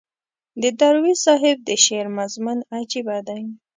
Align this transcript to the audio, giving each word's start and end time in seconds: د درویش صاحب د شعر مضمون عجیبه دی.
د 0.61 0.63
درویش 0.79 1.17
صاحب 1.25 1.57
د 1.67 1.69
شعر 1.85 2.07
مضمون 2.17 2.59
عجیبه 2.75 3.17
دی. 3.27 3.41